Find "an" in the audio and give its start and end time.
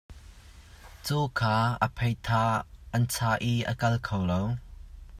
2.95-3.03